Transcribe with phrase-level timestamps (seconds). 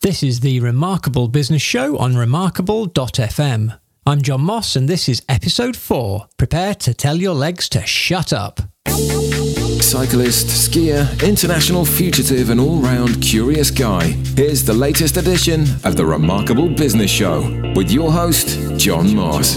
[0.00, 3.80] This is the Remarkable Business Show on remarkable.fm.
[4.06, 6.28] I'm John Moss, and this is episode 4.
[6.36, 8.60] Prepare to tell your legs to shut up.
[8.86, 14.04] Cyclist, skier, international fugitive, and all round curious guy.
[14.36, 19.56] Here's the latest edition of the Remarkable Business Show with your host, John Moss.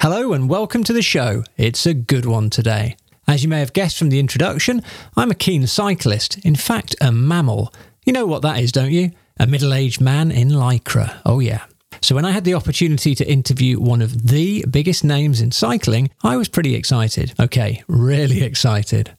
[0.00, 1.42] Hello, and welcome to the show.
[1.56, 2.96] It's a good one today.
[3.28, 4.82] As you may have guessed from the introduction,
[5.14, 7.72] I'm a keen cyclist, in fact, a MAMIL.
[8.06, 9.10] You know what that is, don't you?
[9.38, 11.20] A middle aged man in Lycra.
[11.26, 11.64] Oh, yeah.
[12.00, 16.08] So, when I had the opportunity to interview one of the biggest names in cycling,
[16.24, 17.34] I was pretty excited.
[17.38, 19.14] Okay, really excited.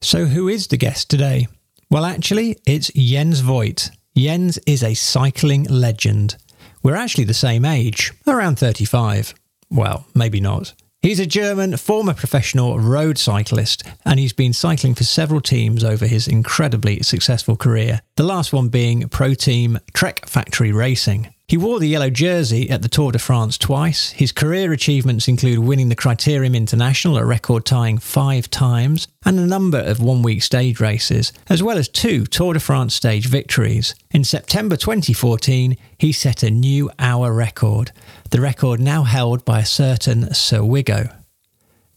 [0.00, 1.46] So, who is the guest today?
[1.90, 3.90] Well, actually, it's Jens Voigt.
[4.16, 6.38] Jens is a cycling legend.
[6.82, 9.34] We're actually the same age, around 35.
[9.68, 10.72] Well, maybe not.
[11.02, 16.06] He's a German former professional road cyclist, and he's been cycling for several teams over
[16.06, 21.32] his incredibly successful career, the last one being pro team Trek Factory Racing.
[21.50, 24.10] He wore the yellow jersey at the Tour de France twice.
[24.10, 29.44] His career achievements include winning the Criterium International a record tying five times and a
[29.44, 33.96] number of one week stage races, as well as two Tour de France stage victories.
[34.12, 37.90] In September 2014, he set a new hour record,
[38.30, 41.12] the record now held by a certain Sir Wiggo.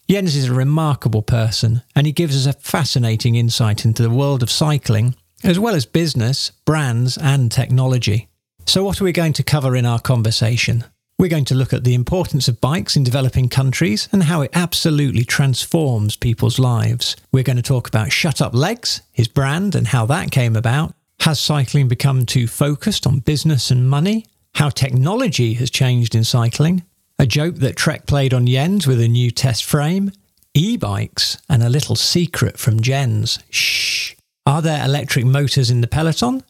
[0.09, 4.41] Jens is a remarkable person and he gives us a fascinating insight into the world
[4.41, 8.29] of cycling, as well as business, brands, and technology.
[8.65, 10.85] So, what are we going to cover in our conversation?
[11.19, 14.51] We're going to look at the importance of bikes in developing countries and how it
[14.53, 17.15] absolutely transforms people's lives.
[17.31, 20.95] We're going to talk about Shut Up Legs, his brand, and how that came about.
[21.19, 24.25] Has cycling become too focused on business and money?
[24.55, 26.83] How technology has changed in cycling?
[27.19, 30.11] A joke that Trek played on Jens with a new test frame?
[30.53, 33.39] E bikes and a little secret from Jens.
[33.49, 34.15] Shh.
[34.45, 36.43] Are there electric motors in the peloton?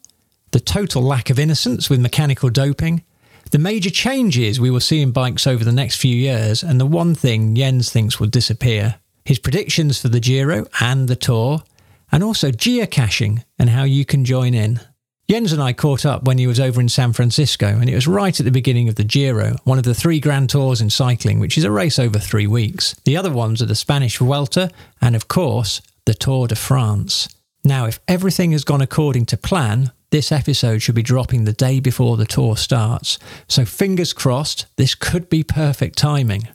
[0.54, 3.02] The total lack of innocence with mechanical doping,
[3.50, 6.86] the major changes we will see in bikes over the next few years, and the
[6.86, 11.64] one thing Jens thinks will disappear his predictions for the Giro and the Tour,
[12.12, 14.78] and also geocaching and how you can join in.
[15.28, 18.06] Jens and I caught up when he was over in San Francisco, and it was
[18.06, 21.40] right at the beginning of the Giro, one of the three Grand Tours in cycling,
[21.40, 22.94] which is a race over three weeks.
[23.04, 24.70] The other ones are the Spanish Vuelta
[25.00, 27.28] and, of course, the Tour de France.
[27.64, 31.80] Now, if everything has gone according to plan, this episode should be dropping the day
[31.80, 36.46] before the tour starts, so fingers crossed, this could be perfect timing.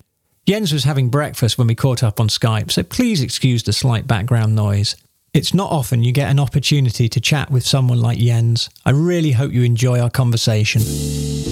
[0.48, 4.08] Jens was having breakfast when we caught up on Skype, so please excuse the slight
[4.08, 4.96] background noise.
[5.34, 8.70] It's not often you get an opportunity to chat with someone like Jens.
[8.86, 10.82] I really hope you enjoy our conversation.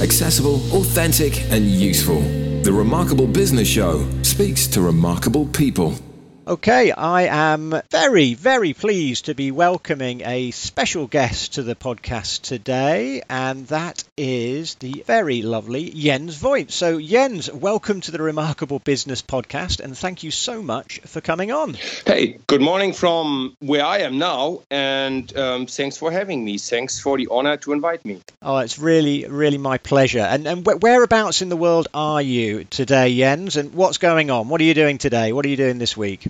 [0.01, 2.22] Accessible, authentic, and useful.
[2.62, 5.94] The Remarkable Business Show speaks to remarkable people.
[6.47, 12.43] Okay, I am very, very pleased to be welcoming a special guest to the podcast
[12.43, 16.71] today, and that is the very lovely Jens Voigt.
[16.71, 21.51] So, Jens, welcome to the Remarkable Business Podcast, and thank you so much for coming
[21.51, 21.75] on.
[22.05, 26.59] Hey, good morning from where I am now, and um, thanks for having me.
[26.59, 28.21] Thanks for the honor to invite me.
[28.41, 30.19] Oh, it's really, really my pleasure.
[30.19, 34.47] And, and whereabouts in the world are you today, Jens, and what's going on?
[34.47, 35.33] What are you doing today?
[35.33, 36.29] What are you doing this week?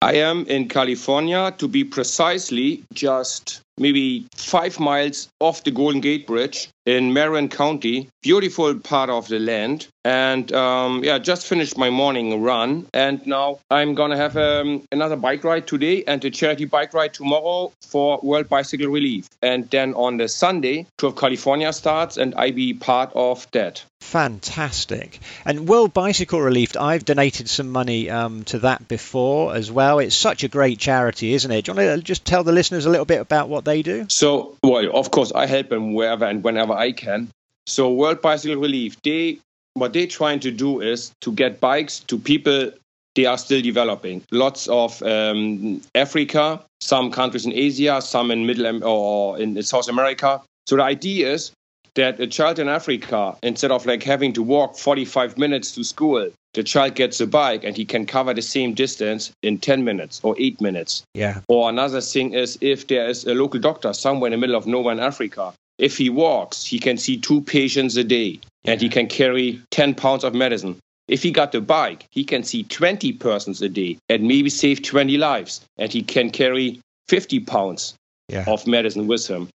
[0.00, 6.26] I am in California, to be precisely just maybe five miles off the Golden Gate
[6.26, 8.08] Bridge in Marin County.
[8.22, 9.88] Beautiful part of the land.
[10.04, 12.86] And um, yeah, just finished my morning run.
[12.94, 16.94] And now I'm going to have um, another bike ride today and a charity bike
[16.94, 19.28] ride tomorrow for World Bicycle Relief.
[19.42, 23.84] And then on the Sunday, Tour of California starts, and I be part of that.
[24.00, 25.18] Fantastic.
[25.44, 29.87] And World Bicycle Relief, I've donated some money um, to that before as well.
[29.96, 31.64] It's such a great charity, isn't it?
[31.64, 34.04] Do you want to just tell the listeners a little bit about what they do?
[34.10, 37.28] So, well, of course, I help them wherever and whenever I can.
[37.66, 39.38] So, World Bicycle Relief, they
[39.72, 42.72] what they're trying to do is to get bikes to people
[43.18, 44.22] they are still developing.
[44.30, 50.40] Lots of um, Africa, some countries in Asia, some in Middle or in South America.
[50.66, 51.50] So the idea is
[51.94, 56.30] that a child in Africa, instead of like having to walk 45 minutes to school,
[56.54, 60.20] the child gets a bike and he can cover the same distance in 10 minutes
[60.22, 61.02] or 8 minutes.
[61.14, 61.40] Yeah.
[61.48, 64.66] Or another thing is if there is a local doctor somewhere in the middle of
[64.66, 68.88] nowhere in Africa, if he walks, he can see two patients a day and he
[68.88, 70.76] can carry 10 pounds of medicine.
[71.06, 74.82] If he got a bike, he can see 20 persons a day and maybe save
[74.82, 77.94] 20 lives and he can carry 50 pounds
[78.28, 78.44] yeah.
[78.46, 79.48] of medicine with him.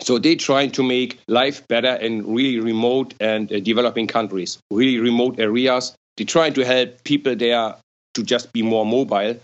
[0.00, 4.98] So they're trying to make life better in really remote and uh, developing countries, really
[4.98, 5.94] remote areas.
[6.16, 7.74] They're trying to help people there
[8.14, 9.38] to just be more mobile.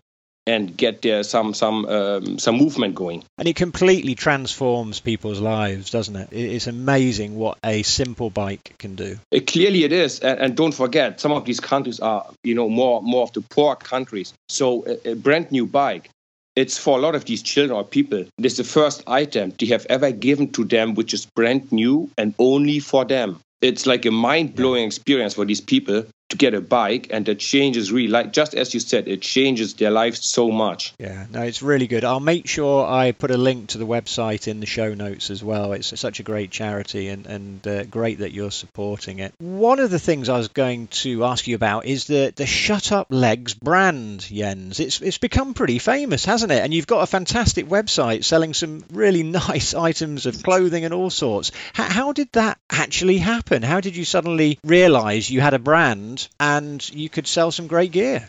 [0.46, 3.22] and get some some um, some movement going.
[3.38, 6.28] And it completely transforms people's lives, doesn't it?
[6.32, 9.18] It's amazing what a simple bike can do.
[9.30, 12.68] It, clearly, it is, and, and, don't forget, some of these countries are you know
[12.68, 14.34] more more of the poor countries.
[14.48, 16.10] So a, a brand new bike
[16.54, 19.86] it's for a lot of these children or people, it's the first item they have
[19.88, 23.40] ever given to them, which is brand new and only for them.
[23.62, 27.38] It's like a mind blowing experience for these people to get a bike and that
[27.38, 30.94] changes really like just as you said it changes their lives so much.
[30.98, 32.04] Yeah no it's really good.
[32.04, 35.44] I'll make sure i put a link to the website in the show notes as
[35.44, 35.72] well.
[35.72, 39.34] It's such a great charity and, and uh, great that you're supporting it.
[39.38, 42.92] One of the things i was going to ask you about is the the shut
[42.92, 44.80] up legs brand jens.
[44.80, 46.62] It's it's become pretty famous hasn't it?
[46.62, 51.10] And you've got a fantastic website selling some really nice items of clothing and all
[51.10, 51.52] sorts.
[51.74, 53.62] How, how did that actually happen?
[53.62, 57.92] How did you suddenly realize you had a brand and you could sell some great
[57.92, 58.28] gear.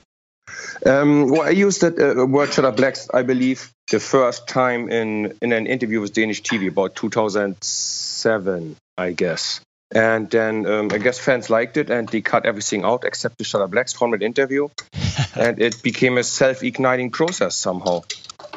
[0.86, 4.90] Um, well, I used that uh, word Shut Up Legs, I believe, the first time
[4.90, 9.62] in, in an interview with Danish TV about 2007, I guess.
[9.94, 13.44] And then um, I guess fans liked it and they cut everything out except the
[13.44, 14.70] Shut Up Legs from that interview.
[15.36, 18.02] and it became a self igniting process somehow.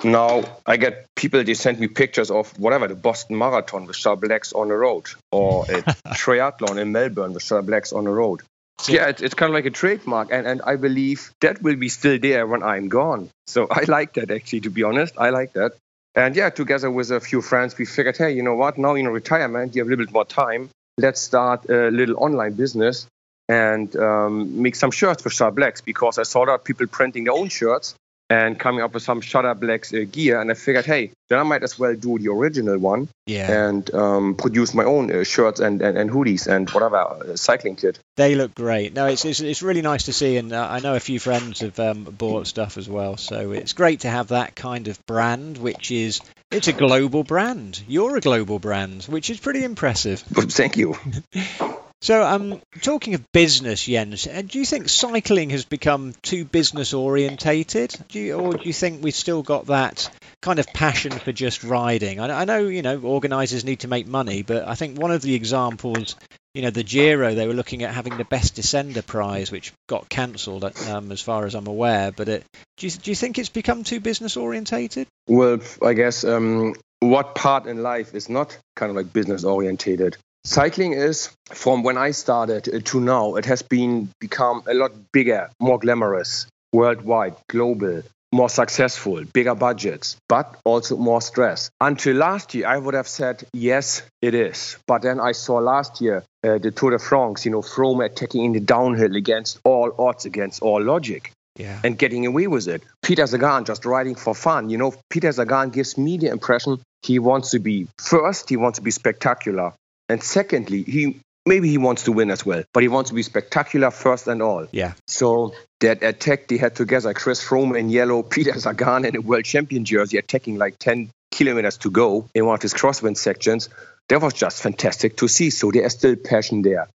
[0.02, 4.18] Now I get people, they send me pictures of whatever, the Boston Marathon with Shut
[4.18, 5.82] Up Legs on the road or a
[6.14, 8.42] triathlon in Melbourne with Shut Up Legs on the road.
[8.78, 11.76] So, yeah, it's, it's kind of like a trademark, and, and I believe that will
[11.76, 13.30] be still there when I'm gone.
[13.46, 15.14] So I like that actually, to be honest.
[15.18, 15.72] I like that.
[16.14, 18.78] And yeah, together with a few friends, we figured, hey, you know what?
[18.78, 20.70] Now in retirement, you have a little bit more time.
[20.98, 23.06] Let's start a little online business
[23.48, 27.24] and um, make some shirts for Shut Up Legs because I saw that people printing
[27.24, 27.94] their own shirts
[28.28, 30.40] and coming up with some Shut Up Legs uh, gear.
[30.40, 33.68] And I figured, hey, then I might as well do the original one yeah.
[33.68, 37.76] and um, produce my own uh, shirts and, and, and, hoodies and whatever uh, cycling
[37.76, 37.98] kit.
[38.16, 38.94] They look great.
[38.94, 40.36] No, it's, it's, it's really nice to see.
[40.36, 43.16] And uh, I know a few friends have um, bought stuff as well.
[43.16, 46.20] So it's great to have that kind of brand, which is
[46.50, 47.82] it's a global brand.
[47.86, 50.20] You're a global brand, which is pretty impressive.
[50.20, 50.96] Thank you.
[52.02, 56.92] So, um, talking of business, Jens, uh, do you think cycling has become too business
[56.92, 60.10] orientated, do or do you think we've still got that
[60.42, 62.20] kind of passion for just riding?
[62.20, 65.22] I, I know, you know, organisers need to make money, but I think one of
[65.22, 66.16] the examples,
[66.54, 70.08] you know, the Giro, they were looking at having the best descender prize, which got
[70.08, 72.12] cancelled, um, as far as I'm aware.
[72.12, 72.44] But it,
[72.76, 75.08] do you do you think it's become too business orientated?
[75.28, 80.18] Well, I guess um, what part in life is not kind of like business orientated?
[80.46, 85.50] Cycling is from when I started to now, it has been become a lot bigger,
[85.60, 88.02] more glamorous, worldwide, global,
[88.32, 91.70] more successful, bigger budgets, but also more stress.
[91.80, 94.78] Until last year, I would have said, yes, it is.
[94.86, 98.44] But then I saw last year uh, the Tour de France, you know, Froome attacking
[98.44, 101.32] in the downhill against all odds, against all logic.
[101.56, 101.80] Yeah.
[101.82, 102.82] And getting away with it.
[103.02, 104.68] Peter Sagan just riding for fun.
[104.68, 108.78] You know, Peter Sagan gives me the impression he wants to be first, he wants
[108.78, 109.72] to be spectacular.
[110.08, 113.22] And secondly, he maybe he wants to win as well, but he wants to be
[113.22, 114.66] spectacular first and all.
[114.72, 114.94] Yeah.
[115.06, 119.44] So that attack they had together, Chris Froome in yellow, Peter Sagan in a world
[119.44, 123.68] champion jersey, attacking like 10 kilometers to go in one of his crosswind sections,
[124.08, 125.50] that was just fantastic to see.
[125.50, 126.88] So there is still passion there.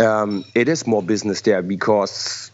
[0.00, 2.50] Um, it is more business there because,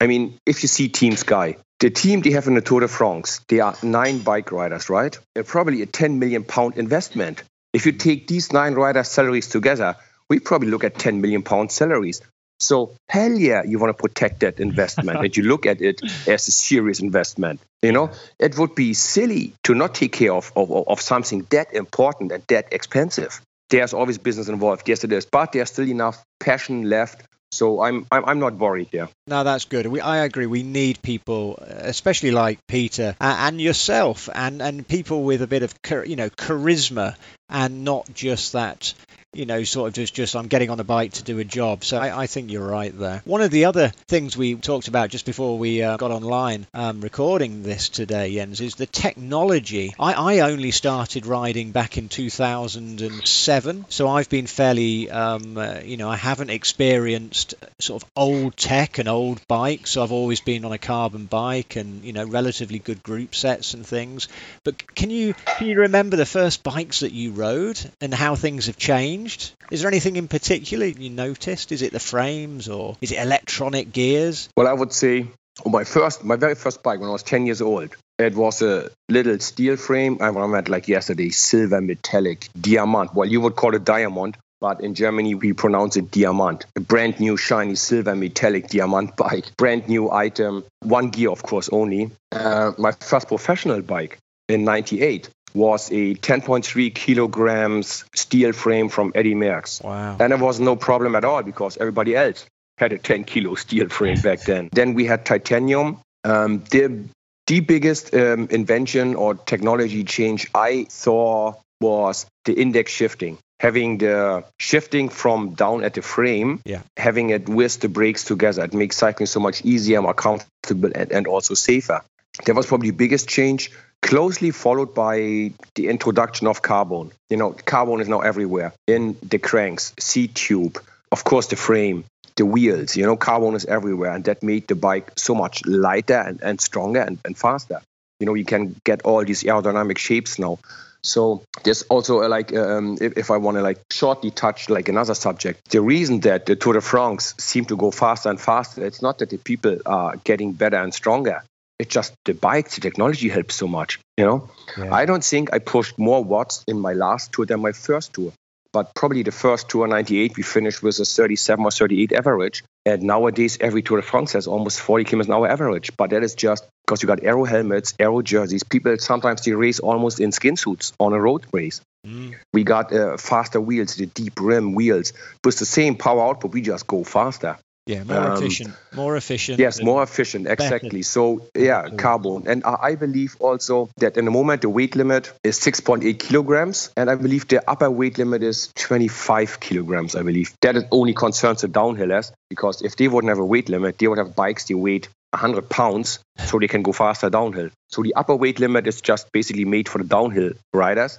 [0.00, 2.88] I mean, if you see Team Sky, the team they have in the Tour de
[2.88, 5.16] France, they are nine bike riders, right?
[5.34, 7.42] And probably a 10 million pound investment.
[7.74, 9.96] If you take these nine riders' salaries together,
[10.30, 12.22] we probably look at 10 million pound salaries.
[12.60, 16.46] So hell yeah, you want to protect that investment and you look at it as
[16.48, 17.60] a serious investment.
[17.82, 21.74] You know, it would be silly to not take care of, of, of something that
[21.74, 23.40] important and that expensive.
[23.70, 24.88] There's always business involved.
[24.88, 27.22] Yes, it is, but there's still enough passion left
[27.54, 29.08] so I'm, I'm not worried here.
[29.26, 29.86] No, that's good.
[29.86, 30.46] We, I agree.
[30.46, 35.62] We need people, especially like Peter and, and yourself, and, and people with a bit
[35.62, 35.74] of
[36.06, 37.16] you know charisma,
[37.48, 38.94] and not just that
[39.34, 41.84] you know, sort of just, just I'm getting on a bike to do a job.
[41.84, 43.22] So I, I think you're right there.
[43.24, 47.00] One of the other things we talked about just before we uh, got online um,
[47.00, 49.94] recording this today, Jens, is the technology.
[49.98, 55.96] I, I only started riding back in 2007, so I've been fairly, um, uh, you
[55.96, 59.90] know, I haven't experienced sort of old tech and old bikes.
[59.90, 63.74] So I've always been on a carbon bike and you know relatively good group sets
[63.74, 64.28] and things.
[64.62, 68.66] But can you can you remember the first bikes that you rode and how things
[68.66, 69.23] have changed?
[69.24, 69.52] Changed?
[69.70, 71.72] Is there anything in particular you noticed?
[71.72, 74.48] Is it the frames or is it electronic gears?
[74.56, 75.26] Well, I would say
[75.64, 78.90] my first, my very first bike when I was 10 years old, it was a
[79.08, 80.18] little steel frame.
[80.20, 83.10] I remember it like yesterday, silver metallic diamond.
[83.14, 84.36] Well, you would call it diamond.
[84.60, 86.64] but in Germany we pronounce it Diamant.
[86.76, 91.68] A brand new shiny silver metallic Diamant bike, brand new item, one gear of course
[91.70, 92.10] only.
[92.32, 99.34] Uh, my first professional bike in 98 was a 10.3 kilograms steel frame from Eddie
[99.34, 99.82] Merckx.
[99.84, 100.16] Wow.
[100.18, 102.44] And it was no problem at all because everybody else
[102.78, 104.68] had a 10 kilo steel frame back then.
[104.72, 105.98] then we had titanium.
[106.24, 107.04] Um, the,
[107.46, 113.38] the biggest um, invention or technology change I saw was the index shifting.
[113.60, 116.82] Having the shifting from down at the frame, Yeah.
[116.96, 118.64] having it with the brakes together.
[118.64, 122.02] It makes cycling so much easier, more comfortable, and, and also safer.
[122.46, 123.70] That was probably the biggest change,
[124.02, 127.12] closely followed by the introduction of carbon.
[127.30, 132.04] You know, carbon is now everywhere in the cranks, seat tube, of course, the frame,
[132.36, 132.96] the wheels.
[132.96, 136.60] You know, carbon is everywhere, and that made the bike so much lighter and, and
[136.60, 137.80] stronger and, and faster.
[138.20, 140.58] You know, you can get all these aerodynamic shapes now.
[141.02, 144.88] So there's also uh, like um, if, if I want to like shortly touch like
[144.88, 148.84] another subject, the reason that the Tour de France seem to go faster and faster,
[148.84, 151.42] it's not that the people are getting better and stronger.
[151.78, 153.98] It's just the bike, the technology helps so much.
[154.16, 154.94] You know, Yeah.
[154.94, 158.32] I don't think I pushed more watts in my last tour than my first tour.
[158.74, 162.64] But probably the first tour, 98, we finished with a 37 or 38 average.
[162.84, 165.96] And nowadays, every Tour de France has almost 40 kilometers an hour average.
[165.96, 168.64] But that is just because you got aero helmets, aero jerseys.
[168.64, 171.80] People sometimes they race almost in skin suits on a road race.
[172.04, 172.34] Mm.
[172.52, 175.12] We got uh, faster wheels, the deep rim wheels.
[175.44, 177.58] With the same power output, we just go faster.
[177.86, 178.74] Yeah, more Um, efficient.
[178.94, 179.58] More efficient.
[179.58, 181.02] Yes, more efficient, exactly.
[181.02, 181.96] So, yeah, Better.
[181.96, 182.44] carbon.
[182.46, 187.10] And I believe also that in the moment the weight limit is 6.8 kilograms, and
[187.10, 190.54] I believe the upper weight limit is 25 kilograms, I believe.
[190.62, 194.18] that only concerns the downhillers, because if they wouldn't have a weight limit, they would
[194.18, 197.68] have bikes that weight 100 pounds, so they can go faster downhill.
[197.90, 201.18] So the upper weight limit is just basically made for the downhill riders.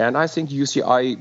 [0.00, 1.18] And I think UCI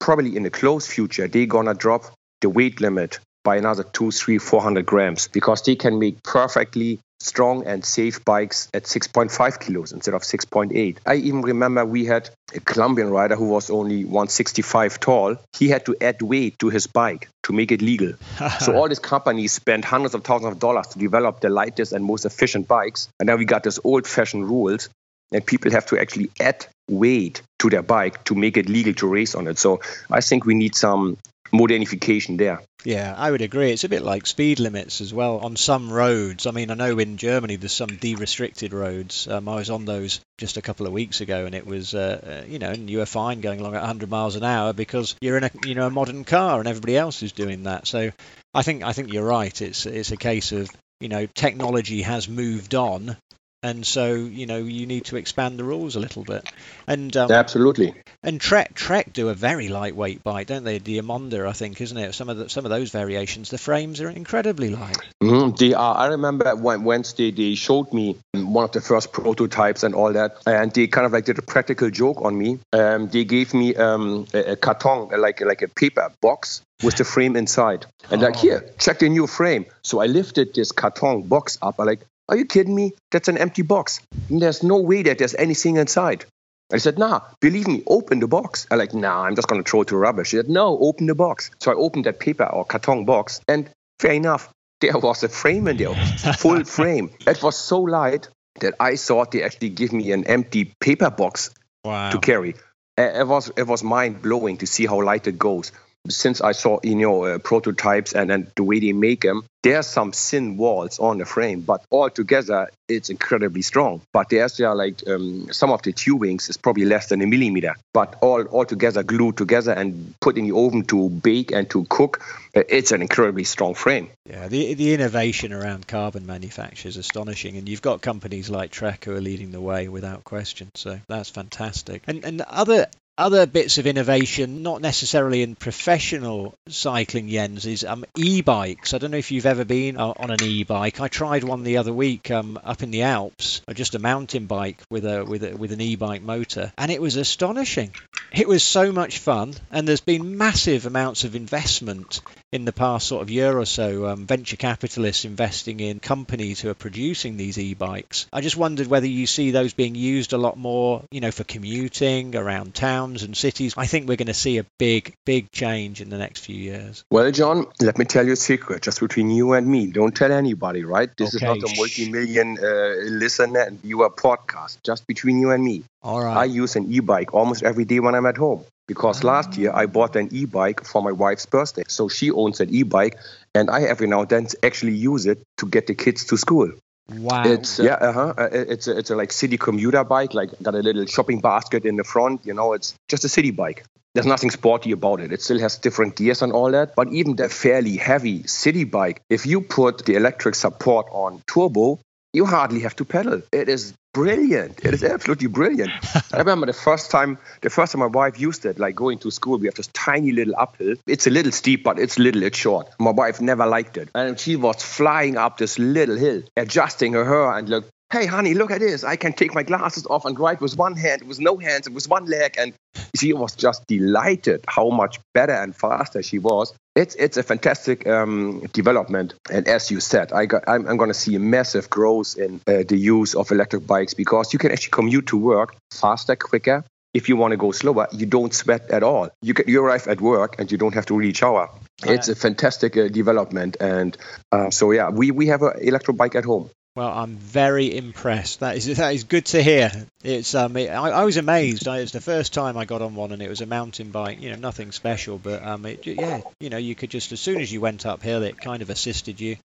[0.00, 2.04] probably in the close future, they're gonna drop
[2.40, 6.98] the weight limit by another two, three, four hundred grams because they can make perfectly
[7.20, 10.98] strong and safe bikes at 6.5 kilos instead of 6.8.
[11.06, 15.36] I even remember we had a Colombian rider who was only 165 tall.
[15.56, 18.12] He had to add weight to his bike to make it legal.
[18.60, 22.04] so all these companies spent hundreds of thousands of dollars to develop the lightest and
[22.04, 23.08] most efficient bikes.
[23.18, 24.90] And now we got this old-fashioned rules
[25.32, 29.06] and people have to actually add weight to their bike to make it legal to
[29.08, 29.58] race on it.
[29.58, 31.16] So I think we need some
[31.52, 32.60] modernification there.
[32.84, 33.70] Yeah, I would agree.
[33.72, 36.46] It's a bit like speed limits as well on some roads.
[36.46, 39.26] I mean, I know in Germany there's some de-restricted roads.
[39.26, 42.42] Um, I was on those just a couple of weeks ago, and it was, uh,
[42.42, 45.16] uh, you know, and you were fine going along at 100 miles an hour because
[45.22, 47.86] you're in a, you know, a modern car, and everybody else is doing that.
[47.86, 48.10] So,
[48.52, 49.62] I think I think you're right.
[49.62, 53.16] It's it's a case of you know technology has moved on,
[53.64, 56.48] and so you know you need to expand the rules a little bit.
[56.86, 57.94] And um, Absolutely.
[58.22, 60.78] and Trek Trek do a very lightweight bike, don't they?
[60.78, 62.14] The Émonda, I think, isn't it?
[62.14, 64.98] Some of the, some of those variations, the frames are incredibly light.
[65.22, 65.96] Mhm, They are.
[65.96, 70.36] I remember when Wednesday they showed me one of the first prototypes and all that,
[70.46, 72.58] and they kind of like did a practical joke on me.
[72.72, 77.04] Um, they gave me um, a, a carton, like like a paper box with the
[77.04, 78.40] frame inside, and like Oh.
[78.40, 79.64] here, check the new frame.
[79.82, 81.76] So I lifted this carton box up.
[81.80, 82.92] I like, are you kidding me?
[83.10, 84.00] That's an empty box.
[84.28, 86.24] There's no way that there's anything inside.
[86.72, 88.66] I said, nah, believe me, open the box.
[88.70, 90.28] I'm like, nah, I'm just going to throw it to rubbish.
[90.28, 91.50] She said, no, open the box.
[91.60, 93.68] So I opened that paper or carton box, and
[94.00, 94.50] fair enough,
[94.80, 97.10] there was a frame in there, full frame.
[97.26, 98.28] It was so light
[98.60, 101.50] that I thought they actually give me an empty paper box
[101.84, 102.10] Wow.
[102.10, 102.54] to carry.
[102.96, 105.72] It was it was mind blowing to see how light it goes.
[106.08, 109.78] Since I saw you know uh, prototypes and, and the way they make them, there
[109.78, 114.02] are some thin walls on the frame, but all together it's incredibly strong.
[114.12, 117.74] But there's yeah like um, some of the tubings is probably less than a millimeter,
[117.94, 121.86] but all all together glued together and put in the oven to bake and to
[121.88, 122.22] cook,
[122.54, 124.10] uh, it's an incredibly strong frame.
[124.26, 129.04] Yeah, the the innovation around carbon manufacture is astonishing, and you've got companies like Trek
[129.04, 130.70] who are leading the way without question.
[130.74, 132.02] So that's fantastic.
[132.06, 138.04] And and other other bits of innovation, not necessarily in professional cycling, Jens, is um,
[138.16, 138.92] e-bikes.
[138.92, 141.00] I don't know if you've ever been on an e-bike.
[141.00, 144.46] I tried one the other week um, up in the Alps, uh, just a mountain
[144.46, 147.92] bike with a with a, with an e-bike motor, and it was astonishing.
[148.32, 152.20] It was so much fun, and there's been massive amounts of investment
[152.54, 156.70] in the past sort of year or so, um, venture capitalists investing in companies who
[156.70, 158.28] are producing these e-bikes.
[158.32, 161.42] I just wondered whether you see those being used a lot more, you know, for
[161.42, 163.74] commuting around towns and cities.
[163.76, 167.04] I think we're going to see a big, big change in the next few years.
[167.10, 169.88] Well, John, let me tell you a secret, just between you and me.
[169.88, 171.10] Don't tell anybody, right?
[171.16, 174.80] This Okay, is not a multi-million uh, listener and viewer podcast.
[174.84, 175.82] Just between you and me.
[176.04, 176.36] All right.
[176.36, 178.64] I use an e-bike almost every day when I'm at home.
[178.86, 181.84] Because last year I bought an e-bike for my wife's birthday.
[181.88, 183.18] So she owns an e-bike,
[183.54, 186.70] and I every now and then actually use it to get the kids to school.
[187.08, 187.42] Wow.
[187.44, 188.34] It's yeah, uh-huh.
[188.38, 191.84] Uh, It's a, it's a like city commuter bike, like got a little shopping basket
[191.84, 192.46] in the front.
[192.46, 193.84] You know, it's just a city bike.
[194.14, 195.32] There's nothing sporty about it.
[195.32, 196.94] It still has different gears and all that.
[196.94, 201.98] But even the fairly heavy city bike, if you put the electric support on turbo,
[202.34, 203.42] you hardly have to pedal.
[203.52, 204.84] It is brilliant.
[204.84, 205.92] It is absolutely brilliant.
[206.32, 209.30] I remember the first time, the first time my wife used it, like going to
[209.30, 210.96] school, we have this tiny little uphill.
[211.06, 212.88] It's a little steep, but it's little, it's short.
[212.98, 214.08] My wife never liked it.
[214.14, 218.54] And she was flying up this little hill, adjusting her hair and look, hey, honey,
[218.54, 219.02] look at this.
[219.02, 222.08] I can take my glasses off and ride with one hand, with no hands, with
[222.08, 222.54] one leg.
[222.56, 222.72] And
[223.16, 226.72] she was just delighted how much better and faster she was.
[226.94, 231.10] It's it's a fantastic um, development, and as you said, I got, I'm, I'm going
[231.10, 234.70] to see a massive growth in uh, the use of electric bikes because you can
[234.70, 236.84] actually commute to work faster, quicker.
[237.12, 239.28] If you want to go slower, you don't sweat at all.
[239.42, 241.68] You can, you arrive at work and you don't have to really shower.
[242.04, 244.16] It's a fantastic uh, development, and
[244.52, 246.70] uh, so yeah, we we have an electric bike at home.
[246.96, 248.60] Well, I'm very impressed.
[248.60, 249.90] That is that is good to hear.
[250.22, 251.88] It's um, it, I, I was amazed.
[251.88, 254.40] I, it's the first time I got on one, and it was a mountain bike.
[254.40, 257.60] You know, nothing special, but um, it, yeah, you know, you could just as soon
[257.60, 259.56] as you went uphill, it kind of assisted you,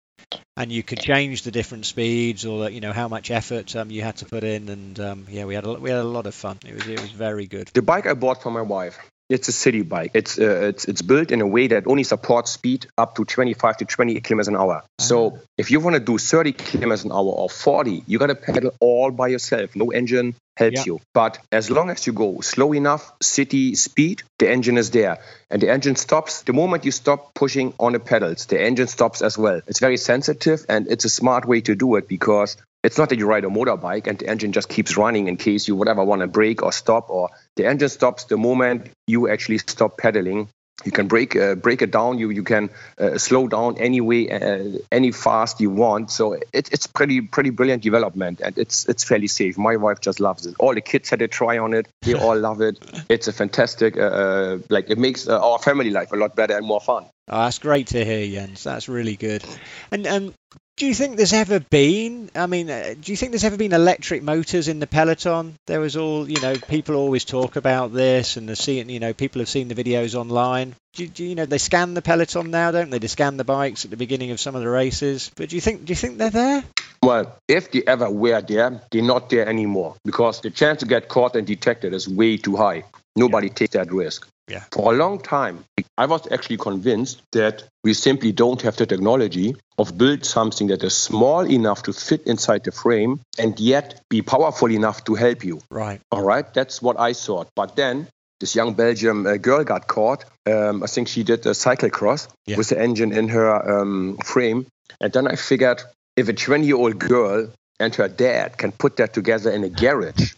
[0.56, 4.00] and you could change the different speeds or you know how much effort um you
[4.00, 6.35] had to put in, and um, yeah, we had a, we had a lot of
[6.35, 6.58] fun.
[6.64, 7.68] It was it was very good.
[7.75, 10.12] The bike I bought for my wife, it's a city bike.
[10.14, 13.76] It's uh, it's it's built in a way that only supports speed up to 25
[13.78, 14.82] to 20 kilometers an hour.
[14.99, 18.35] So if you want to do 30 kilometers an hour or 40, you got to
[18.35, 19.76] pedal all by yourself.
[19.76, 20.85] No engine helps Yeah.
[20.87, 21.00] you.
[21.14, 25.18] But as long as you go slow enough, city speed, the engine is there,
[25.50, 28.47] and the engine stops the moment you stop pushing on the pedals.
[28.47, 29.61] The engine stops as well.
[29.66, 32.56] It's very sensitive, and it's a smart way to do it because
[32.88, 35.68] it's not that you ride a motorbike and the engine just keeps running in case
[35.68, 39.59] you whatever want to brake or stop or the engine stops the moment you actually
[39.59, 40.49] stop pedaling.
[40.87, 44.30] You can break uh, break it down you you can uh, slow down any way
[44.30, 46.11] uh, any fast you want.
[46.11, 49.59] So it, it's pretty pretty brilliant development and it's it's fairly safe.
[49.59, 50.54] My wife just loves it.
[50.59, 51.88] All the kids had a try on it.
[52.02, 52.78] They all love it.
[53.11, 56.56] It's a fantastic uh, uh, like it makes uh, our family life a lot better
[56.56, 57.04] and more fun.
[57.30, 58.65] Oh, that's great to hear, Jens.
[58.65, 59.45] That's really good.
[59.91, 60.32] And um,
[60.78, 62.30] do you think there's ever been?
[62.34, 65.56] I mean, uh, do you think there's ever been electric motors in the peloton?
[65.67, 69.12] There was all, you know, people always talk about this, and the seeing, you know,
[69.12, 70.76] people have seen the videos online.
[70.95, 72.99] Do, do you know they scan the peloton now, don't they?
[72.99, 75.30] They scan the bikes at the beginning of some of the races.
[75.36, 75.84] But do you think?
[75.84, 76.64] Do you think they're there?
[77.02, 81.08] Well, if they ever were there, they're not there anymore because the chance to get
[81.08, 82.84] caught and detected is way too high.
[83.19, 84.26] Nobody takes that risk.
[84.49, 84.65] Yeah.
[84.73, 85.65] For a long time,
[85.99, 90.83] I was actually convinced that we simply don't have the technology of build something that
[90.83, 95.45] is small enough to fit inside the frame and yet be powerful enough to help
[95.45, 95.61] you.
[95.71, 96.00] Right.
[96.11, 97.49] All right, that's what I thought.
[97.54, 98.09] But then
[98.41, 100.25] this young Belgium uh, girl got caught.
[100.47, 102.57] Um, I think she did a cyclocross Yeah.
[102.57, 104.67] with the engine in her um, frame.
[105.00, 105.83] And then I figured
[106.17, 107.49] if a 20 year old girl
[107.81, 110.35] and her dad can put that together in a garage,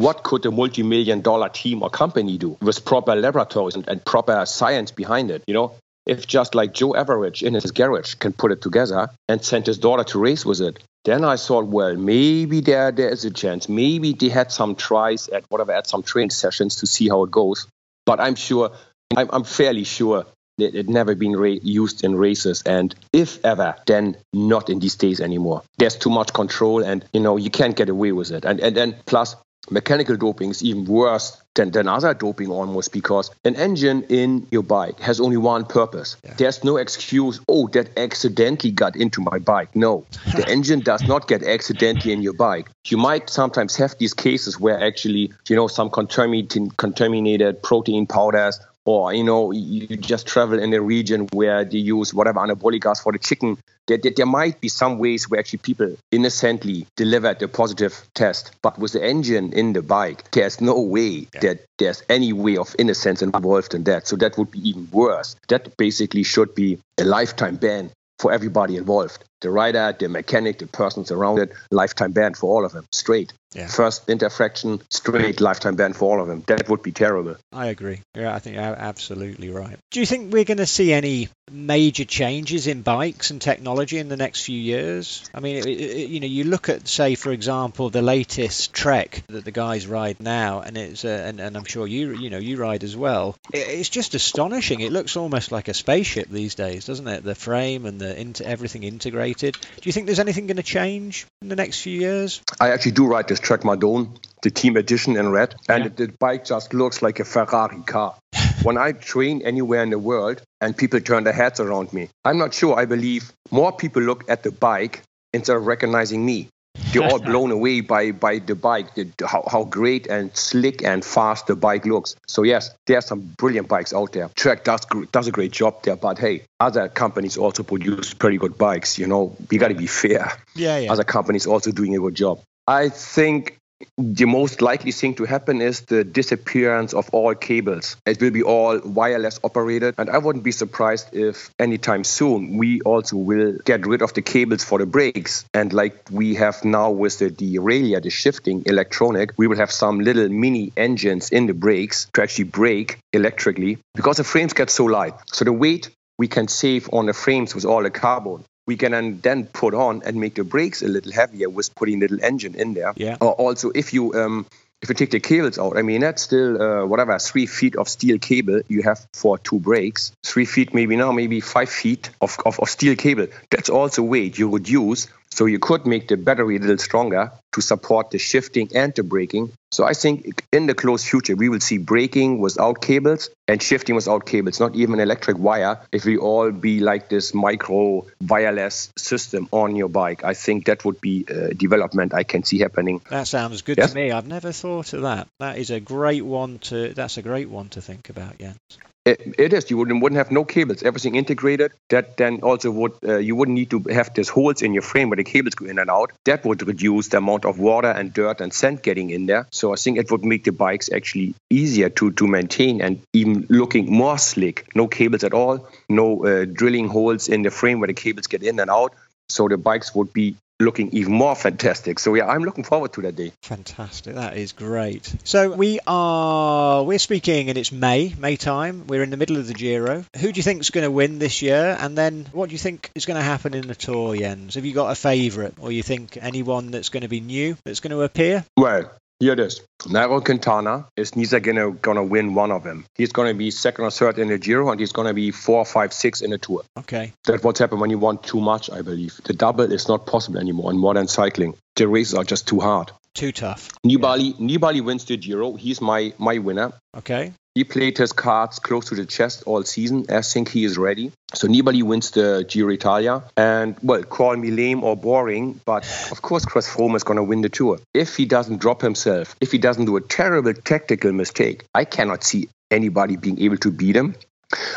[0.00, 4.04] what could a multi million dollar team or company do with proper laboratories and, and
[4.04, 5.44] proper science behind it?
[5.46, 5.74] You know,
[6.06, 9.78] if just like Joe Average in his garage can put it together and send his
[9.78, 13.68] daughter to race with it, then I thought, well, maybe there there is a chance.
[13.68, 17.30] Maybe they had some tries at whatever at some training sessions to see how it
[17.30, 17.66] goes.
[18.06, 18.72] But I'm sure,
[19.16, 20.26] I'm, I'm fairly sure
[20.58, 21.32] it never been
[21.62, 25.62] used in races, and if ever, then not in these days anymore.
[25.78, 28.44] There's too much control, and you know you can't get away with it.
[28.44, 29.36] And and then plus
[29.70, 34.62] mechanical doping is even worse than, than other doping almost because an engine in your
[34.62, 36.16] bike has only one purpose.
[36.36, 39.74] There's no excuse, oh, that accidentally got into my bike.
[39.74, 42.70] No, the engine does not get accidentally in your bike.
[42.86, 48.60] You might sometimes have these cases where actually, you know, some contaminated, contaminated protein powders
[48.84, 53.00] or you know you just travel in a region where they use whatever anabolic gas
[53.00, 57.42] for the chicken there, there, there might be some ways where actually people innocently delivered
[57.42, 58.52] a positive test.
[58.62, 62.74] But with the engine in the bike there's no way that there's any way of
[62.78, 64.06] innocence involved in that.
[64.06, 65.34] So that would be even worse.
[65.48, 70.66] That basically should be a lifetime ban for everybody involved the rider the mechanic the
[70.66, 73.66] persons around it lifetime ban for all of them straight Yeah.
[73.66, 78.00] first interfraction straight lifetime ban for all of them that would be terrible I agree.
[78.14, 79.76] Yeah, I think you're absolutely right.
[79.90, 84.08] Do you think we're going to see any major changes in bikes and technology in
[84.08, 85.28] the next few years?
[85.34, 89.24] I mean, it, it, you know, you look at, say, for example, the latest Trek
[89.28, 92.38] that the guys ride now, and it's, uh, and, and I'm sure you, you know,
[92.38, 93.36] you ride as well.
[93.52, 94.78] It, it's just astonishing.
[94.78, 97.24] It looks almost like a spaceship these days, doesn't it?
[97.24, 99.29] The frame and the inter- everything integrated.
[99.34, 99.52] Do
[99.84, 102.42] you think there's anything going to change in the next few years?
[102.60, 105.90] I actually do ride this Trek Madone, the team edition in red, and yeah.
[105.94, 108.14] the bike just looks like a Ferrari car.
[108.62, 112.38] when I train anywhere in the world and people turn their heads around me, I'm
[112.38, 112.78] not sure.
[112.78, 116.48] I believe more people look at the bike instead of recognizing me
[116.92, 121.04] they're all blown away by by the bike, the, how, how great and slick and
[121.04, 122.16] fast the bike looks.
[122.26, 124.30] So yes, there are some brilliant bikes out there.
[124.34, 128.58] Trek does does a great job there, but hey, other companies also produce pretty good
[128.58, 128.98] bikes.
[128.98, 130.32] You know, we got to be fair.
[130.54, 130.92] Yeah, yeah.
[130.92, 132.40] Other companies also doing a good job.
[132.66, 133.56] I think
[133.96, 137.96] the most likely thing to happen is the disappearance of all cables.
[138.06, 142.80] It will be all wireless operated, and I wouldn't be surprised if anytime soon we
[142.82, 145.44] also will get rid of the cables for the brakes.
[145.54, 150.00] And like we have now with the derailleur, the shifting electronic, we will have some
[150.00, 154.84] little mini engines in the brakes to actually brake electrically because the frames get so
[154.84, 155.14] light.
[155.26, 159.20] So the weight we can save on the frames with all the carbon we can
[159.20, 162.54] then put on and make the brakes a little heavier with putting a little engine
[162.54, 162.92] in there.
[162.94, 163.16] Yeah.
[163.20, 164.46] Or also, if you um,
[164.80, 167.88] if you take the cables out, I mean that's still uh, whatever three feet of
[167.88, 170.12] steel cable you have for two brakes.
[170.24, 173.26] Three feet, maybe now, maybe five feet of, of, of steel cable.
[173.50, 177.32] That's also weight you would use so you could make the battery a little stronger
[177.52, 179.52] to support the shifting and the braking.
[179.72, 183.94] So I think in the close future, we will see braking without cables and shifting
[183.94, 185.80] without cables, not even an electric wire.
[185.92, 190.84] If we all be like this micro wireless system on your bike, I think that
[190.84, 193.00] would be a development I can see happening.
[193.10, 193.90] That sounds good yes?
[193.90, 194.10] to me.
[194.10, 195.28] I've never thought of that.
[195.38, 196.92] That is a great one to.
[196.92, 198.58] That's a great one to think about, Jens.
[199.06, 199.70] It, it is.
[199.70, 200.82] You wouldn't, wouldn't have no cables.
[200.82, 201.72] Everything integrated.
[201.88, 205.08] That then also would uh, you wouldn't need to have these holes in your frame
[205.08, 206.12] where the cables go in and out.
[206.26, 209.46] That would reduce the amount of water and dirt and sand getting in there.
[209.52, 213.46] So I think it would make the bikes actually easier to to maintain and even
[213.48, 214.66] looking more slick.
[214.74, 215.66] No cables at all.
[215.88, 218.94] No uh, drilling holes in the frame where the cables get in and out.
[219.30, 221.98] So the bikes would be looking even more fantastic.
[221.98, 223.32] So yeah, I'm looking forward to that day.
[223.42, 224.14] Fantastic.
[224.14, 225.12] That is great.
[225.24, 228.86] So we are we're speaking and it's May, May time.
[228.86, 230.04] We're in the middle of the Giro.
[230.18, 231.76] Who do you think is going to win this year?
[231.80, 234.54] And then what do you think is going to happen in the Tour, Jens?
[234.54, 237.80] Have you got a favourite or you think anyone that's going to be new that's
[237.80, 238.44] going to appear?
[238.56, 238.90] Well,
[239.20, 239.60] here it is.
[239.80, 242.84] Nairo Quintana is neither gonna gonna win one of them.
[242.96, 245.92] He's gonna be second or third in the Giro, and he's gonna be four, five,
[245.92, 246.64] six in the Tour.
[246.78, 247.12] Okay.
[247.24, 249.20] That's what's happened when you want too much, I believe.
[249.24, 251.54] The double is not possible anymore in modern cycling.
[251.76, 252.90] The races are just too hard.
[253.14, 253.70] Too tough.
[253.84, 254.46] Nibali, yeah.
[254.46, 255.54] Nibali wins the Giro.
[255.54, 256.72] He's my my winner.
[256.96, 257.32] Okay.
[257.54, 260.06] He played his cards close to the chest all season.
[260.08, 261.10] I think he is ready.
[261.34, 263.24] So Nibali wins the Giro Italia.
[263.36, 267.24] And, well, call me lame or boring, but of course Chris Froome is going to
[267.24, 267.80] win the Tour.
[267.92, 272.22] If he doesn't drop himself, if he doesn't do a terrible tactical mistake, I cannot
[272.22, 274.14] see anybody being able to beat him.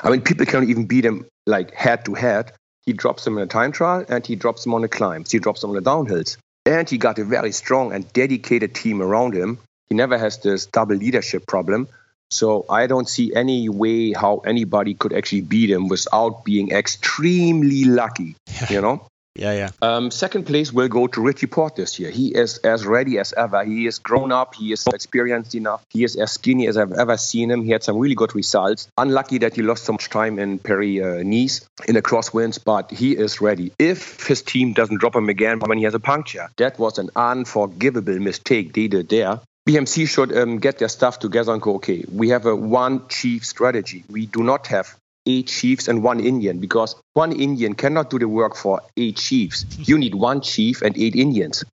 [0.03, 2.53] I mean, people cannot even beat him like head to head.
[2.87, 5.31] He drops him in a time trial and he drops him on the climbs.
[5.31, 6.37] He drops him on the downhills.
[6.65, 9.59] And he got a very strong and dedicated team around him.
[9.89, 11.87] He never has this double leadership problem.
[12.33, 17.85] So I don't see any way how anybody could actually beat him without being extremely
[17.85, 18.35] lucky,
[18.69, 19.07] you know?
[19.35, 19.69] Yeah, yeah.
[19.81, 22.11] Um, second place will go to Richie Porte this year.
[22.11, 23.63] He is as ready as ever.
[23.63, 24.53] He is grown up.
[24.53, 25.83] He is experienced enough.
[25.89, 27.63] He is as skinny as I've ever seen him.
[27.63, 28.87] He had some really good results.
[28.95, 32.91] Unlucky that he lost so much time in Paris uh, Nice in the crosswinds, but
[32.91, 33.71] he is ready.
[33.79, 37.09] If his team doesn't drop him again when he has a puncture, that was an
[37.15, 39.39] unforgivable mistake they did there.
[39.67, 43.45] BMC should um, get their stuff together and go, okay, we have a one chief
[43.45, 44.03] strategy.
[44.09, 44.95] We do not have
[45.25, 49.65] eight chiefs and one Indian because one Indian cannot do the work for eight chiefs.
[49.77, 51.63] You need one chief and eight Indians.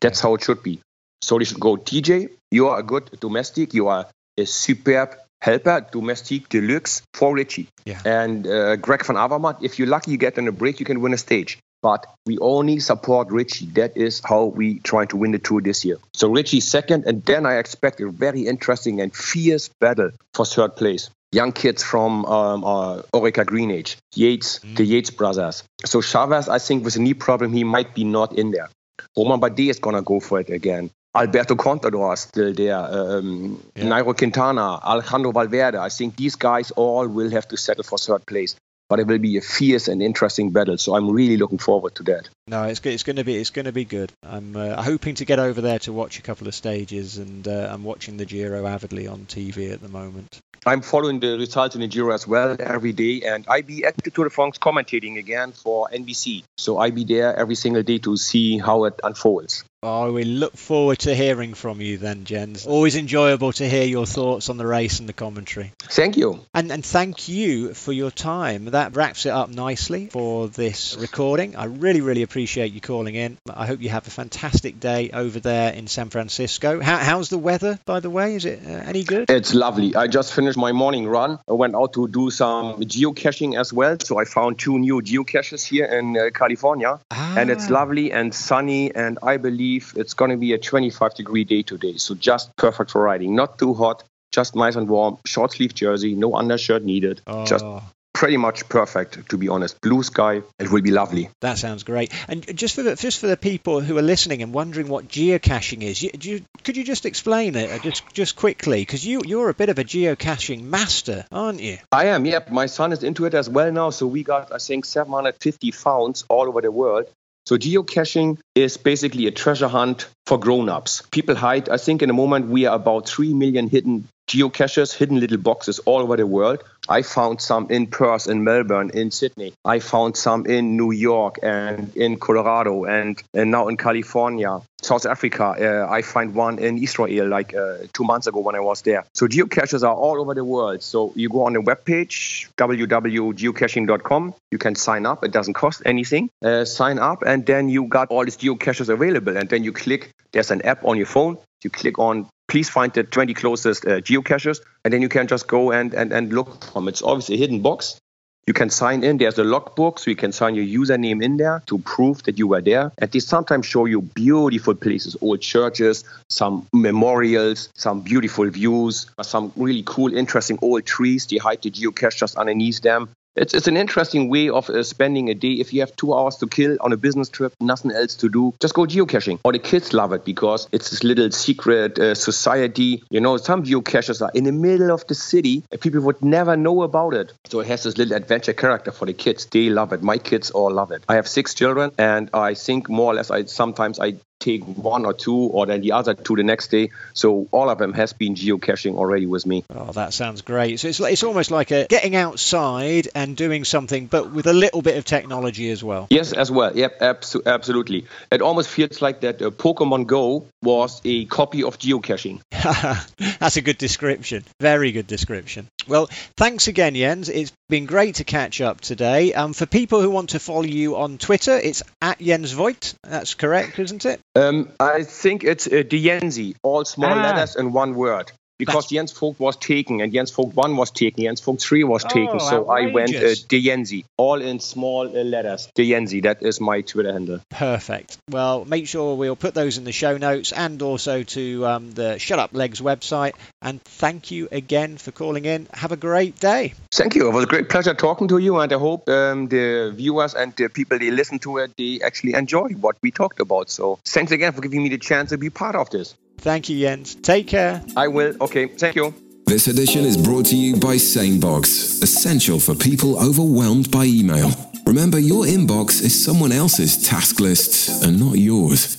[0.00, 0.80] That's how it should be.
[1.20, 3.74] So they should go, TJ, you are a good domestique.
[3.74, 4.06] You are
[4.38, 7.68] a superb helper, domestique deluxe for Richie.
[7.84, 8.00] Yeah.
[8.04, 11.00] And uh, Greg van Avermaet, if you're lucky, you get on a break, you can
[11.00, 13.66] win a stage but we only support Richie.
[13.66, 15.96] That is how we try to win the tour this year.
[16.14, 20.76] So Richie second, and then I expect a very interesting and fierce battle for third
[20.76, 21.10] place.
[21.32, 24.76] Young kids from um, uh, Orica GreenEDGE, Yates, mm.
[24.76, 25.64] the Yates brothers.
[25.84, 28.68] So Chaves, I think with a knee problem, he might be not in there.
[29.16, 30.90] Romain Bardet is gonna go for it again.
[31.14, 32.76] Alberto Contador is still there.
[32.76, 33.84] Um, yeah.
[33.84, 35.78] Nairo Quintana, Alejandro Valverde.
[35.78, 38.56] I think these guys all will have to settle for third place
[38.92, 40.76] but it will be a fierce and interesting battle.
[40.76, 42.28] So I'm really looking forward to that.
[42.48, 44.12] No, it's it's going to be it's going to be good.
[44.24, 47.68] I'm uh, hoping to get over there to watch a couple of stages, and uh,
[47.70, 50.40] I'm watching the Giro avidly on TV at the moment.
[50.66, 53.96] I'm following the results in the Giro as well every day, and I be at
[53.96, 56.44] the Tour de France commentating again for NBC.
[56.56, 59.64] So I be there every single day to see how it unfolds.
[59.84, 62.66] Oh, we look forward to hearing from you then, Jens.
[62.66, 65.72] Always enjoyable to hear your thoughts on the race and the commentary.
[65.80, 66.38] Thank you.
[66.54, 68.66] And, and thank you for your time.
[68.66, 71.56] That wraps it up nicely for this recording.
[71.56, 73.38] I really, really appreciate you calling in.
[73.52, 76.80] I hope you have a fantastic day over there in San Francisco.
[76.80, 78.34] How, how's the weather, by the way?
[78.34, 79.30] Is it uh, any good?
[79.30, 79.94] It's lovely.
[79.94, 81.38] I just finished my morning run.
[81.48, 83.96] I went out to do some geocaching as well.
[84.00, 86.98] So I found two new geocaches here in uh, California.
[87.10, 87.38] Ah.
[87.38, 88.94] And it's lovely and sunny.
[88.94, 91.96] And I believe it's going to be a 25 degree day today.
[91.96, 93.34] So just perfect for riding.
[93.34, 95.18] Not too hot, just nice and warm.
[95.26, 97.20] Short sleeve jersey, no undershirt needed.
[97.26, 97.44] Oh.
[97.44, 97.64] Just
[98.12, 99.80] pretty much perfect, to be honest.
[99.80, 101.28] Blue sky, it will be lovely.
[101.40, 102.12] That sounds great.
[102.28, 105.82] And just for the just for the people who are listening and wondering what geocaching
[105.82, 108.82] is, you, you, could you just explain it uh, just just quickly?
[108.82, 111.78] Because you you're a bit of a geocaching master, aren't you?
[111.90, 112.50] I am, yep.
[112.50, 113.90] My son is into it as well now.
[113.90, 117.06] So we got, I think, 750 founds all over the world.
[117.44, 121.02] So geocaching is basically a treasure hunt for grown-ups.
[121.10, 125.20] People hide, I think in a moment we are about 3 million hidden geocaches, hidden
[125.20, 126.62] little boxes all over the world.
[126.88, 129.52] I found some in Perth, in Melbourne, in Sydney.
[129.64, 134.60] I found some in New York and in Colorado and, and now in California.
[134.82, 138.60] South Africa, uh, I find one in Israel like uh, two months ago when I
[138.60, 139.04] was there.
[139.14, 140.82] So geocaches are all over the world.
[140.82, 144.34] So you go on the webpage, www.geocaching.com.
[144.50, 145.22] You can sign up.
[145.22, 146.30] It doesn't cost anything.
[146.44, 149.36] Uh, sign up and then you got all these geocaches available.
[149.36, 151.38] And then you click, there's an app on your phone.
[151.62, 155.46] You click on please find the 20 closest uh, geocaches and then you can just
[155.48, 157.98] go and, and, and look from it's obviously a hidden box.
[158.46, 159.16] You can sign in.
[159.16, 162.48] There's a logbook so you can sign your username in there to prove that you
[162.48, 162.92] were there.
[162.98, 169.52] And they sometimes show you beautiful places old churches some memorials some beautiful views some
[169.56, 171.26] really cool interesting old trees.
[171.26, 175.30] They hide the geocache just underneath them it's, it's an interesting way of uh, spending
[175.30, 175.52] a day.
[175.52, 178.54] If you have two hours to kill on a business trip, nothing else to do,
[178.60, 179.40] just go geocaching.
[179.44, 183.02] Or the kids love it because it's this little secret uh, society.
[183.10, 186.56] You know, some geocaches are in the middle of the city and people would never
[186.56, 187.32] know about it.
[187.46, 189.46] So it has this little adventure character for the kids.
[189.46, 190.02] They love it.
[190.02, 191.02] My kids all love it.
[191.08, 195.06] I have six children and I think more or less I sometimes I take one
[195.06, 196.90] or two or then the other two the next day.
[197.14, 199.64] So all of them has been geocaching already with me.
[199.70, 200.80] Oh, that sounds great.
[200.80, 204.82] So it's it's almost like a getting outside and doing something, but with a little
[204.82, 206.06] bit of technology as well.
[206.10, 206.76] Yes, as well.
[206.76, 208.06] Yep, abso- absolutely.
[208.30, 212.40] It almost feels like that uh, Pokemon Go was a copy of geocaching.
[213.38, 214.44] That's a good description.
[214.60, 215.68] Very good description.
[215.88, 217.28] Well, thanks again, Jens.
[217.28, 219.32] It's been great to catch up today.
[219.32, 222.92] Um, for people who want to follow you on Twitter, it's at Jens Voigt.
[223.02, 224.20] That's correct, isn't it?
[224.34, 227.22] Um, I think it's uh, thejensie, all small Ah.
[227.22, 228.30] letters in one word.
[228.58, 231.84] Because That's- Jens Voigt was taken and Jens Voigt 1 was taken, Jens Voigt 3
[231.84, 232.28] was taken.
[232.34, 233.44] Oh, so I went uh, outrageous.
[233.44, 235.68] thejensie, all in small uh, letters.
[235.76, 237.40] thejensie, that is my Twitter handle.
[237.50, 238.18] Perfect.
[238.30, 242.18] Well, make sure we'll put those in the show notes and also to um, the
[242.18, 243.32] Shut Up Legs website.
[243.60, 245.66] And thank you again for calling in.
[245.72, 246.74] Have a great day.
[246.92, 247.28] Thank you.
[247.28, 250.54] It was a great pleasure talking to you, and I hope um, the viewers and
[250.56, 253.70] the people they listen to it, they actually enjoy what we talked about.
[253.70, 256.14] So thanks again for giving me the chance to be part of this.
[256.42, 257.14] Thank you, Jens.
[257.14, 257.82] Take care.
[257.96, 258.34] I will.
[258.40, 259.14] Okay, thank you.
[259.46, 264.50] This edition is brought to you by Sanebox, essential for people overwhelmed by email.
[264.84, 268.98] Remember, your inbox is someone else's task list and not yours.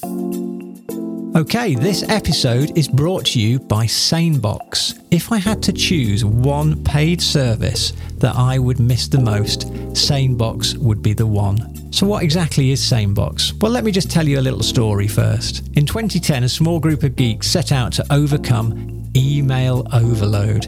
[1.36, 5.04] Okay, this episode is brought to you by Sanebox.
[5.10, 9.62] If I had to choose one paid service that I would miss the most,
[9.94, 11.92] Sanebox would be the one.
[11.92, 13.60] So, what exactly is Sanebox?
[13.60, 15.68] Well, let me just tell you a little story first.
[15.76, 20.68] In 2010, a small group of geeks set out to overcome email overload.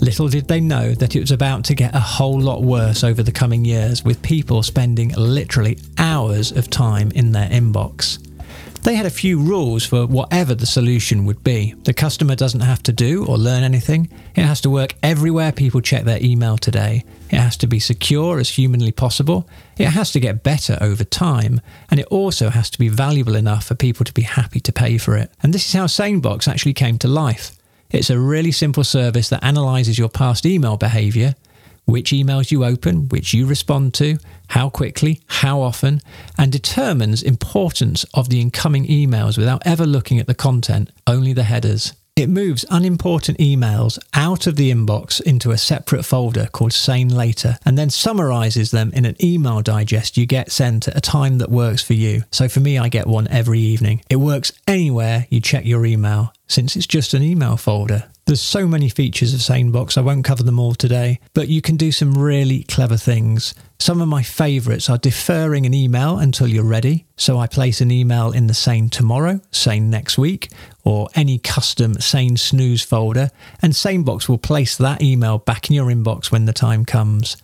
[0.00, 3.24] Little did they know that it was about to get a whole lot worse over
[3.24, 8.27] the coming years, with people spending literally hours of time in their inbox.
[8.82, 11.74] They had a few rules for whatever the solution would be.
[11.82, 14.08] The customer doesn't have to do or learn anything.
[14.34, 17.04] It has to work everywhere people check their email today.
[17.30, 19.48] It has to be secure as humanly possible.
[19.76, 21.60] It has to get better over time.
[21.90, 24.96] And it also has to be valuable enough for people to be happy to pay
[24.96, 25.30] for it.
[25.42, 27.52] And this is how SaneBox actually came to life.
[27.90, 31.34] It's a really simple service that analyzes your past email behavior,
[31.88, 36.02] which emails you open, which you respond to, how quickly, how often,
[36.36, 41.44] and determines importance of the incoming emails without ever looking at the content, only the
[41.44, 41.94] headers.
[42.14, 47.56] It moves unimportant emails out of the inbox into a separate folder called Sane Later
[47.64, 51.48] and then summarizes them in an email digest you get sent at a time that
[51.48, 52.24] works for you.
[52.32, 54.02] So for me, I get one every evening.
[54.10, 58.10] It works anywhere you check your email since it's just an email folder.
[58.28, 61.78] There's so many features of SaneBox, I won't cover them all today, but you can
[61.78, 63.54] do some really clever things.
[63.78, 67.06] Some of my favourites are deferring an email until you're ready.
[67.16, 70.50] So I place an email in the Sane tomorrow, Sane next week,
[70.84, 73.30] or any custom Sane snooze folder,
[73.62, 77.38] and SaneBox will place that email back in your inbox when the time comes.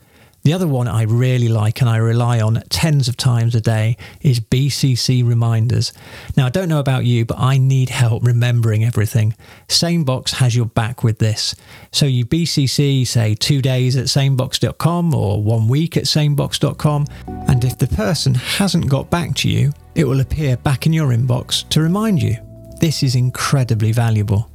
[0.44, 3.96] The other one I really like and I rely on tens of times a day
[4.20, 5.90] is BCC reminders.
[6.36, 9.34] Now, I don't know about you, but I need help remembering everything.
[9.68, 11.54] SaneBox has your back with this.
[11.92, 17.78] So you BCC, say, two days at sanebox.com or one week at sanebox.com, and if
[17.78, 21.80] the person hasn't got back to you, it will appear back in your inbox to
[21.80, 22.36] remind you.
[22.80, 24.50] This is incredibly valuable.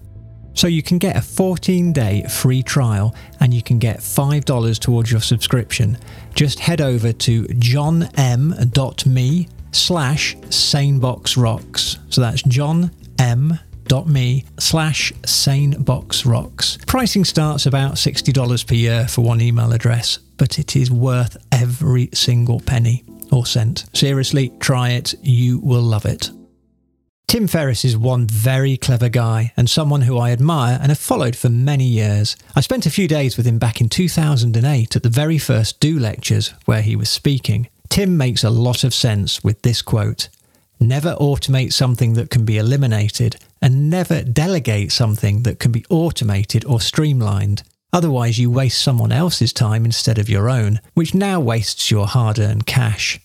[0.53, 5.12] So you can get a 14 day free trial and you can get $5 towards
[5.12, 5.97] your subscription.
[6.35, 12.13] Just head over to johnm.me slash saneboxrocks.
[12.13, 16.88] So that's johnm.me slash saneboxrocks.
[16.88, 22.09] Pricing starts about $60 per year for one email address, but it is worth every
[22.13, 23.85] single penny or cent.
[23.93, 25.13] Seriously, try it.
[25.21, 26.31] You will love it.
[27.29, 31.35] Tim Ferriss is one very clever guy and someone who I admire and have followed
[31.35, 32.35] for many years.
[32.55, 35.99] I spent a few days with him back in 2008 at the very first Do
[35.99, 37.69] lectures where he was speaking.
[37.87, 40.29] Tim makes a lot of sense with this quote
[40.79, 46.65] Never automate something that can be eliminated, and never delegate something that can be automated
[46.65, 47.61] or streamlined.
[47.93, 52.39] Otherwise, you waste someone else's time instead of your own, which now wastes your hard
[52.39, 53.19] earned cash.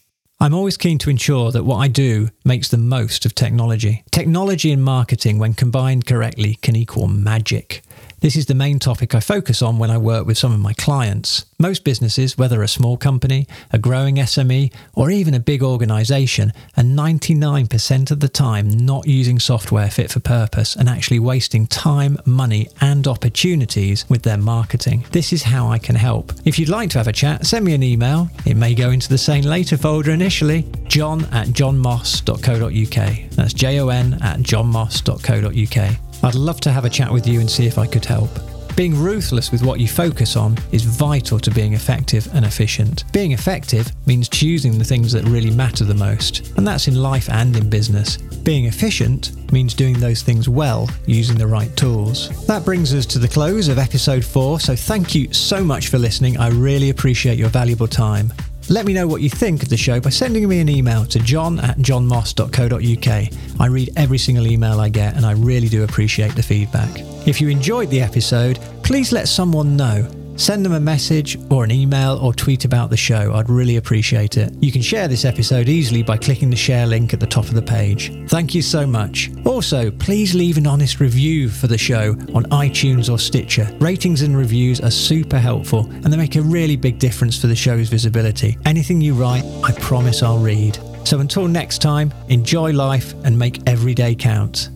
[0.45, 4.05] I'm always keen to ensure that what I do makes the most of technology.
[4.11, 7.83] Technology and marketing, when combined correctly, can equal magic.
[8.25, 10.73] This is the main topic I focus on when I work with some of my
[10.73, 11.45] clients.
[11.59, 16.85] Most businesses, whether a small company, a growing SME, or even a big organization, are
[16.85, 22.67] 99% of the time not using software fit for purpose and actually wasting time, money,
[22.81, 25.05] and opportunities with their marketing.
[25.11, 26.33] This is how I can help.
[26.47, 28.31] If you'd like to have a chat, send me an email.
[28.47, 30.67] It may go into the same Later folder initially.
[30.89, 33.31] Jon at johnmoss.co.uk.
[33.33, 36.04] That's J O N at johnmoss.co.uk.
[36.25, 38.31] I'd love to have a chat with you and see if I could help.
[38.77, 43.05] Being ruthless with what you focus on is vital to being effective and efficient.
[43.13, 47.29] Being effective means choosing the things that really matter the most, and that's in life
[47.29, 48.17] and in business.
[48.17, 52.47] Being efficient means doing those things well using the right tools.
[52.47, 55.99] That brings us to the close of episode 4, so thank you so much for
[55.99, 56.39] listening.
[56.39, 58.33] I really appreciate your valuable time.
[58.71, 61.19] Let me know what you think of the show by sending me an email to
[61.19, 63.61] jon at johnmoss.co.uk.
[63.61, 66.91] I read every single email I get and I really do appreciate the feedback.
[67.27, 70.24] If you enjoyed the episode, please let someone know.
[70.37, 73.35] Send them a message or an email or tweet about the show.
[73.35, 74.53] I'd really appreciate it.
[74.61, 77.55] You can share this episode easily by clicking the share link at the top of
[77.55, 78.13] the page.
[78.29, 79.31] Thank you so much.
[79.47, 83.69] Also, please leave an honest review for the show on iTunes or Stitcher.
[83.81, 87.57] Ratings and reviews are super helpful and they make a really big difference for the
[87.57, 88.59] show's visibility.
[88.65, 90.79] Anything you write, I promise I'll read.
[91.05, 94.71] So until next time, enjoy life and make every day count.